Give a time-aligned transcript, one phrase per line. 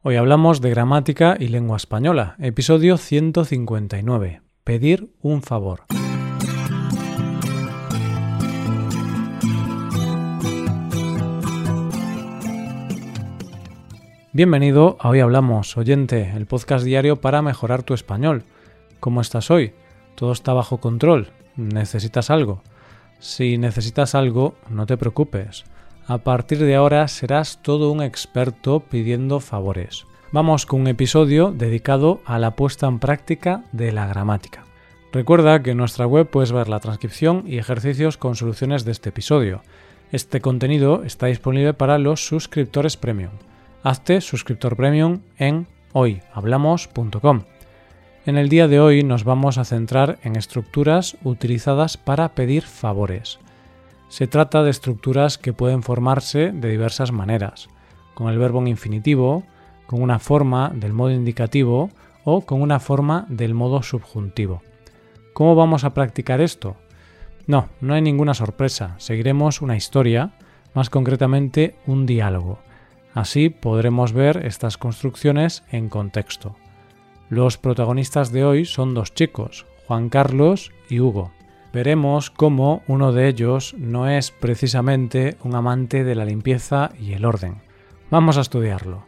[0.00, 4.42] Hoy hablamos de gramática y lengua española, episodio 159.
[4.62, 5.80] Pedir un favor.
[14.32, 18.44] Bienvenido a Hoy Hablamos, oyente, el podcast diario para mejorar tu español.
[19.00, 19.72] ¿Cómo estás hoy?
[20.14, 21.32] ¿Todo está bajo control?
[21.56, 22.62] ¿Necesitas algo?
[23.18, 25.64] Si necesitas algo, no te preocupes.
[26.08, 30.06] A partir de ahora serás todo un experto pidiendo favores.
[30.32, 34.64] Vamos con un episodio dedicado a la puesta en práctica de la gramática.
[35.12, 39.10] Recuerda que en nuestra web puedes ver la transcripción y ejercicios con soluciones de este
[39.10, 39.60] episodio.
[40.10, 43.32] Este contenido está disponible para los suscriptores premium.
[43.82, 47.42] Hazte suscriptor premium en hoyhablamos.com.
[48.24, 53.38] En el día de hoy nos vamos a centrar en estructuras utilizadas para pedir favores.
[54.08, 57.68] Se trata de estructuras que pueden formarse de diversas maneras,
[58.14, 59.44] con el verbo en infinitivo,
[59.86, 61.90] con una forma del modo indicativo
[62.24, 64.62] o con una forma del modo subjuntivo.
[65.34, 66.76] ¿Cómo vamos a practicar esto?
[67.46, 70.32] No, no hay ninguna sorpresa, seguiremos una historia,
[70.74, 72.60] más concretamente un diálogo.
[73.14, 76.56] Así podremos ver estas construcciones en contexto.
[77.28, 81.30] Los protagonistas de hoy son dos chicos, Juan Carlos y Hugo
[81.72, 87.24] veremos cómo uno de ellos no es precisamente un amante de la limpieza y el
[87.24, 87.60] orden.
[88.10, 89.04] Vamos a estudiarlo.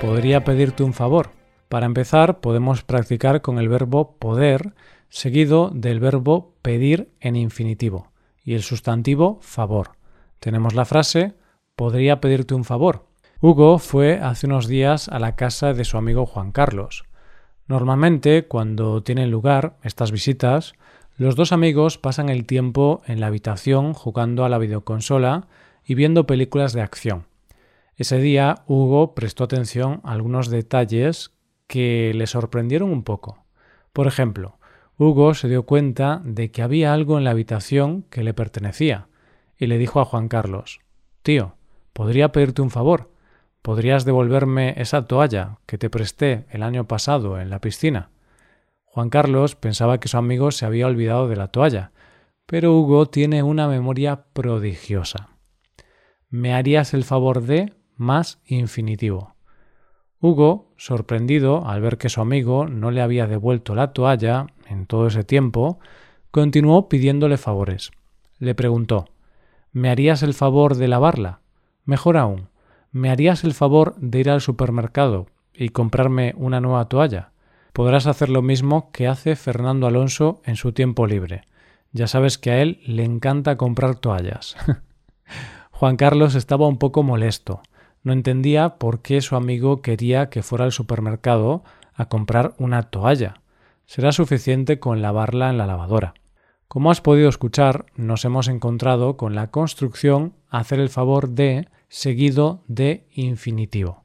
[0.00, 1.30] Podría pedirte un favor.
[1.68, 4.74] Para empezar, podemos practicar con el verbo poder
[5.08, 8.10] seguido del verbo pedir en infinitivo
[8.42, 9.92] y el sustantivo favor.
[10.40, 11.34] Tenemos la frase
[11.76, 13.09] podría pedirte un favor
[13.42, 17.04] Hugo fue hace unos días a la casa de su amigo Juan Carlos.
[17.68, 20.74] Normalmente, cuando tienen lugar estas visitas,
[21.16, 25.48] los dos amigos pasan el tiempo en la habitación jugando a la videoconsola
[25.86, 27.28] y viendo películas de acción.
[27.96, 31.32] Ese día Hugo prestó atención a algunos detalles
[31.66, 33.46] que le sorprendieron un poco.
[33.94, 34.58] Por ejemplo,
[34.98, 39.06] Hugo se dio cuenta de que había algo en la habitación que le pertenecía
[39.56, 40.80] y le dijo a Juan Carlos
[41.22, 41.54] Tío,
[41.94, 43.09] ¿podría pedirte un favor?
[43.62, 48.10] ¿Podrías devolverme esa toalla que te presté el año pasado en la piscina?
[48.84, 51.92] Juan Carlos pensaba que su amigo se había olvidado de la toalla,
[52.46, 55.28] pero Hugo tiene una memoria prodigiosa.
[56.30, 59.34] ¿Me harías el favor de más infinitivo?
[60.20, 65.06] Hugo, sorprendido al ver que su amigo no le había devuelto la toalla en todo
[65.06, 65.78] ese tiempo,
[66.30, 67.90] continuó pidiéndole favores.
[68.38, 69.06] Le preguntó
[69.72, 71.40] ¿Me harías el favor de lavarla?
[71.84, 72.48] Mejor aún,
[72.92, 77.30] ¿me harías el favor de ir al supermercado y comprarme una nueva toalla?
[77.72, 81.42] Podrás hacer lo mismo que hace Fernando Alonso en su tiempo libre.
[81.92, 84.56] Ya sabes que a él le encanta comprar toallas.
[85.70, 87.62] Juan Carlos estaba un poco molesto.
[88.02, 91.62] No entendía por qué su amigo quería que fuera al supermercado
[91.94, 93.40] a comprar una toalla.
[93.86, 96.14] Será suficiente con lavarla en la lavadora.
[96.68, 102.64] Como has podido escuchar, nos hemos encontrado con la construcción hacer el favor de seguido
[102.68, 104.04] de infinitivo.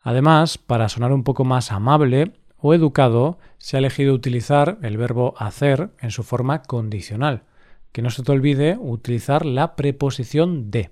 [0.00, 5.34] Además, para sonar un poco más amable o educado, se ha elegido utilizar el verbo
[5.36, 7.44] hacer en su forma condicional.
[7.92, 10.90] Que no se te olvide utilizar la preposición de.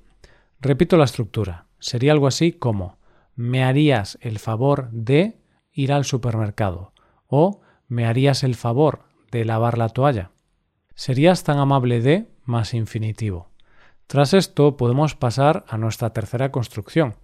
[0.60, 1.66] Repito la estructura.
[1.80, 2.98] Sería algo así como
[3.34, 5.38] me harías el favor de
[5.72, 6.92] ir al supermercado
[7.26, 10.30] o me harías el favor de lavar la toalla.
[10.94, 13.49] Serías tan amable de más infinitivo.
[14.10, 17.14] Tras esto podemos pasar a nuestra tercera construcción.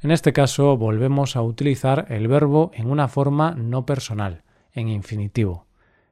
[0.00, 5.66] En este caso volvemos a utilizar el verbo en una forma no personal, en infinitivo.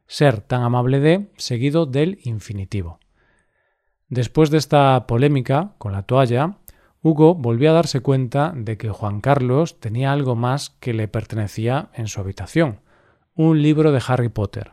[0.06, 3.00] Ser tan amable de seguido del infinitivo.
[4.10, 6.58] Después de esta polémica con la toalla,
[7.00, 11.88] Hugo volvió a darse cuenta de que Juan Carlos tenía algo más que le pertenecía
[11.94, 12.80] en su habitación,
[13.34, 14.72] un libro de Harry Potter.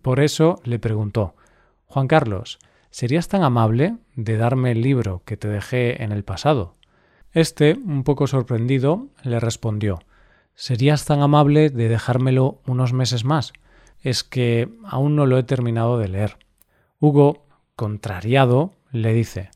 [0.00, 1.36] Por eso le preguntó
[1.84, 2.58] Juan Carlos,
[2.96, 6.72] ¿serías tan amable de darme el libro que te dejé en el pasado?
[7.34, 9.98] Este, un poco sorprendido, le respondió
[10.54, 13.52] ¿Serías tan amable de dejármelo unos meses más?
[14.00, 16.38] Es que aún no lo he terminado de leer.
[16.98, 17.44] Hugo,
[17.74, 19.50] contrariado, le dice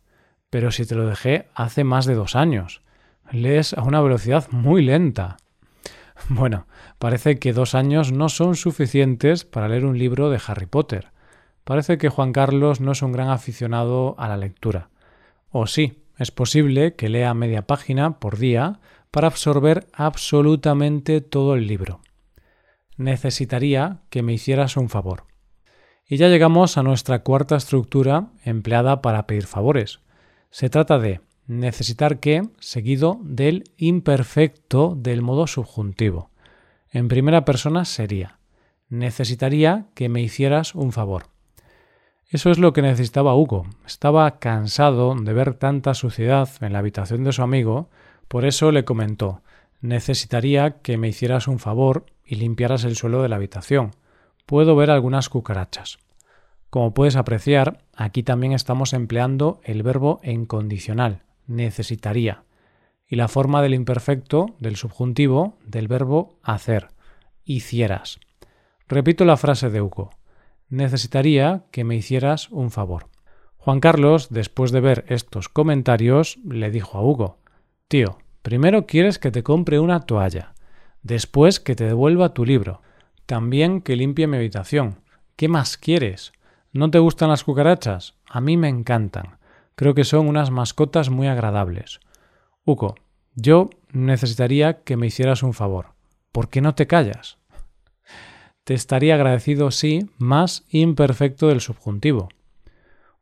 [0.51, 2.83] Pero si te lo dejé hace más de dos años.
[3.31, 5.39] Lees a una velocidad muy lenta.
[6.29, 6.67] Bueno,
[6.99, 11.11] parece que dos años no son suficientes para leer un libro de Harry Potter.
[11.71, 14.91] Parece que Juan Carlos no es un gran aficionado a la lectura.
[15.51, 18.81] O sí, es posible que lea media página por día
[19.13, 22.01] para absorber absolutamente todo el libro.
[22.97, 25.27] Necesitaría que me hicieras un favor.
[26.09, 30.01] Y ya llegamos a nuestra cuarta estructura empleada para pedir favores.
[30.51, 36.33] Se trata de necesitar que seguido del imperfecto del modo subjuntivo.
[36.91, 38.41] En primera persona sería
[38.89, 41.31] necesitaría que me hicieras un favor.
[42.31, 43.67] Eso es lo que necesitaba Hugo.
[43.87, 47.91] Estaba cansado de ver tanta suciedad en la habitación de su amigo,
[48.29, 49.43] por eso le comentó
[49.81, 53.93] necesitaría que me hicieras un favor y limpiaras el suelo de la habitación
[54.47, 55.99] puedo ver algunas cucarachas.
[56.71, 62.45] Como puedes apreciar, aquí también estamos empleando el verbo en condicional, necesitaría,
[63.07, 66.89] y la forma del imperfecto del subjuntivo del verbo hacer,
[67.45, 68.21] hicieras.
[68.89, 70.11] Repito la frase de Hugo.
[70.71, 73.09] Necesitaría que me hicieras un favor.
[73.59, 77.39] Juan Carlos, después de ver estos comentarios, le dijo a Hugo
[77.89, 80.55] Tío, primero quieres que te compre una toalla,
[81.03, 82.83] después que te devuelva tu libro,
[83.27, 85.01] también que limpie mi habitación.
[85.35, 86.33] ¿Qué más quieres?
[86.73, 88.15] ¿No te gustan las cucarachas?
[88.29, 89.39] A mí me encantan.
[89.75, 91.99] Creo que son unas mascotas muy agradables.
[92.65, 92.95] Hugo,
[93.35, 95.95] yo necesitaría que me hicieras un favor.
[96.31, 97.40] ¿Por qué no te callas?
[98.65, 102.29] Te estaría agradecido sí, más imperfecto del subjuntivo.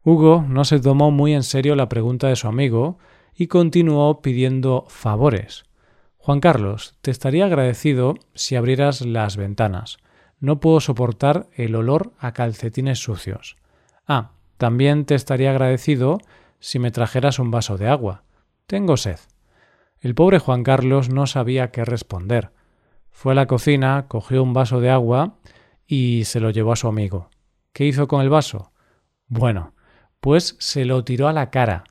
[0.05, 2.99] Hugo no se tomó muy en serio la pregunta de su amigo
[3.35, 5.65] y continuó pidiendo favores.
[6.17, 9.99] Juan Carlos, te estaría agradecido si abrieras las ventanas.
[10.41, 13.57] No puedo soportar el olor a calcetines sucios.
[14.07, 16.19] Ah, también te estaría agradecido
[16.59, 18.25] si me trajeras un vaso de agua.
[18.67, 19.19] Tengo sed.
[20.01, 22.51] El pobre Juan Carlos no sabía qué responder.
[23.11, 25.39] Fue a la cocina, cogió un vaso de agua
[25.87, 27.31] y se lo llevó a su amigo.
[27.73, 28.73] ¿Qué hizo con el vaso?
[29.27, 29.75] Bueno,
[30.21, 31.85] pues se lo tiró a la cara.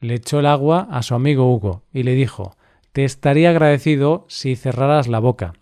[0.00, 2.56] Le echó el agua a su amigo Hugo y le dijo
[2.92, 5.54] te estaría agradecido si cerraras la boca.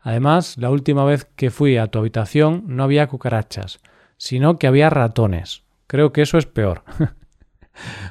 [0.00, 3.78] Además, la última vez que fui a tu habitación no había cucarachas,
[4.16, 5.62] sino que había ratones.
[5.86, 6.82] Creo que eso es peor.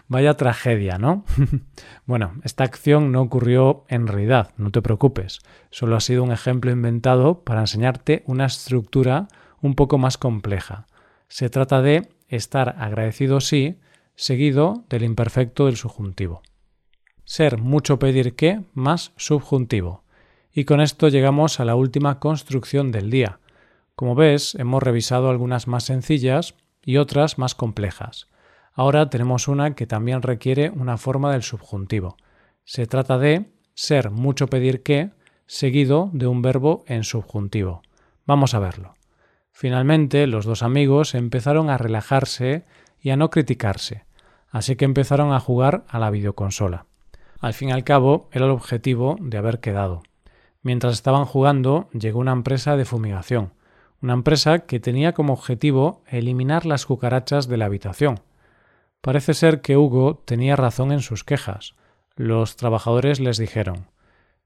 [0.07, 1.25] Vaya tragedia, ¿no?
[2.05, 5.39] bueno, esta acción no ocurrió en realidad, no te preocupes.
[5.69, 9.27] Solo ha sido un ejemplo inventado para enseñarte una estructura
[9.61, 10.87] un poco más compleja.
[11.27, 13.79] Se trata de estar agradecido sí,
[14.15, 16.41] seguido del imperfecto del subjuntivo
[17.31, 20.03] ser mucho pedir que más subjuntivo.
[20.51, 23.39] Y con esto llegamos a la última construcción del día.
[23.95, 28.27] Como ves, hemos revisado algunas más sencillas y otras más complejas.
[28.73, 32.17] Ahora tenemos una que también requiere una forma del subjuntivo.
[32.63, 35.11] Se trata de ser mucho pedir que
[35.45, 37.81] seguido de un verbo en subjuntivo.
[38.25, 38.95] Vamos a verlo.
[39.51, 42.65] Finalmente, los dos amigos empezaron a relajarse
[43.01, 44.05] y a no criticarse,
[44.49, 46.85] así que empezaron a jugar a la videoconsola.
[47.39, 50.03] Al fin y al cabo, era el objetivo de haber quedado.
[50.61, 53.53] Mientras estaban jugando, llegó una empresa de fumigación,
[54.01, 58.21] una empresa que tenía como objetivo eliminar las cucarachas de la habitación.
[59.01, 61.73] Parece ser que Hugo tenía razón en sus quejas.
[62.15, 63.87] Los trabajadores les dijeron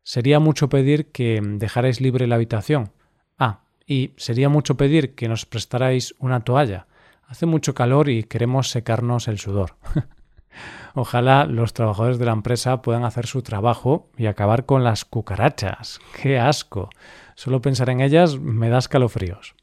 [0.02, 2.92] Sería mucho pedir que dejarais libre la habitación.
[3.38, 6.88] Ah, y sería mucho pedir que nos prestarais una toalla.
[7.28, 9.78] Hace mucho calor y queremos secarnos el sudor.
[10.94, 16.00] Ojalá los trabajadores de la empresa puedan hacer su trabajo y acabar con las cucarachas.
[16.22, 16.90] ¡Qué asco!
[17.36, 19.56] Solo pensar en ellas me da escalofríos.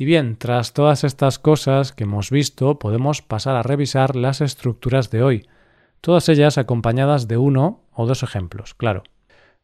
[0.00, 5.10] Y bien, tras todas estas cosas que hemos visto, podemos pasar a revisar las estructuras
[5.10, 5.48] de hoy,
[6.00, 9.02] todas ellas acompañadas de uno o dos ejemplos, claro.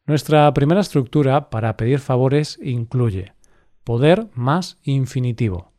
[0.05, 3.31] Nuestra primera estructura para pedir favores incluye
[3.85, 5.71] poder más infinitivo.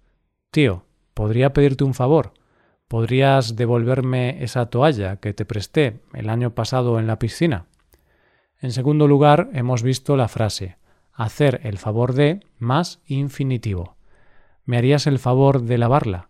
[0.50, 2.32] Tío, ¿podría pedirte un favor?
[2.88, 7.66] ¿Podrías devolverme esa toalla que te presté el año pasado en la piscina?
[8.58, 10.78] En segundo lugar, hemos visto la frase
[11.12, 13.95] hacer el favor de más infinitivo.
[14.66, 16.28] ¿Me harías el favor de lavarla?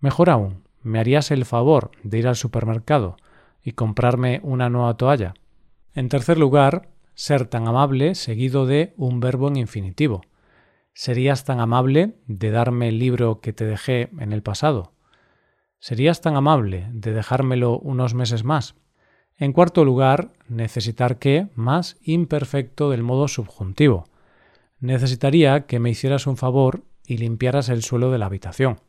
[0.00, 3.18] Mejor aún, ¿me harías el favor de ir al supermercado
[3.62, 5.34] y comprarme una nueva toalla?
[5.92, 10.22] En tercer lugar, ser tan amable seguido de un verbo en infinitivo.
[10.94, 14.94] ¿Serías tan amable de darme el libro que te dejé en el pasado?
[15.78, 18.76] ¿Serías tan amable de dejármelo unos meses más?
[19.36, 24.08] En cuarto lugar, necesitar que más imperfecto del modo subjuntivo.
[24.80, 28.80] Necesitaría que me hicieras un favor y limpiaras el suelo de la habitación.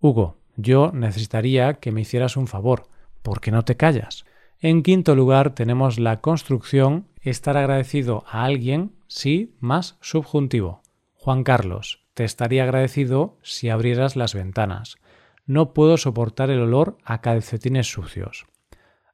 [0.00, 2.86] Hugo, yo necesitaría que me hicieras un favor.
[3.22, 4.24] ¿Por qué no te callas?
[4.60, 10.82] En quinto lugar, tenemos la construcción estar agradecido a alguien, sí, más subjuntivo.
[11.14, 14.96] Juan Carlos, te estaría agradecido si abrieras las ventanas.
[15.44, 18.46] No puedo soportar el olor a calcetines sucios.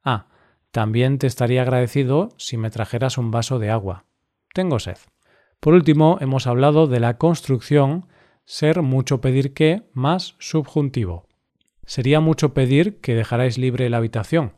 [0.03, 0.27] Ah,
[0.71, 4.05] también te estaría agradecido si me trajeras un vaso de agua.
[4.53, 4.97] Tengo sed.
[5.63, 8.05] Por último, hemos hablado de la construcción
[8.43, 11.29] ser mucho pedir que más subjuntivo.
[11.85, 14.51] Sería mucho pedir que dejarais libre la habitación.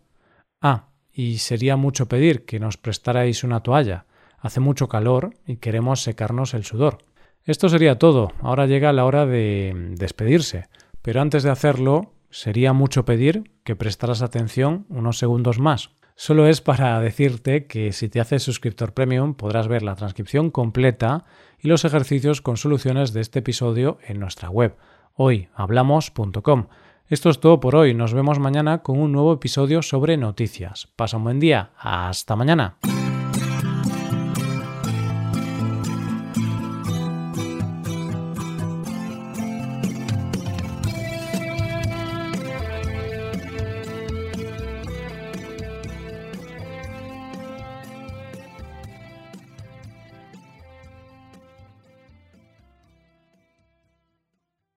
[0.62, 4.08] Ah, y sería mucho pedir que nos prestarais una toalla.
[4.40, 6.98] Hace mucho calor y queremos secarnos el sudor.
[7.44, 8.32] Esto sería todo.
[8.42, 10.70] Ahora llega la hora de despedirse.
[11.04, 15.92] Pero antes de hacerlo, sería mucho pedir que prestaras atención unos segundos más.
[16.16, 21.26] Solo es para decirte que si te haces suscriptor premium podrás ver la transcripción completa
[21.60, 24.76] y los ejercicios con soluciones de este episodio en nuestra web
[25.16, 26.68] hoyhablamos.com.
[27.08, 27.94] Esto es todo por hoy.
[27.94, 30.88] Nos vemos mañana con un nuevo episodio sobre noticias.
[30.96, 31.72] Pasa un buen día.
[31.78, 32.78] Hasta mañana.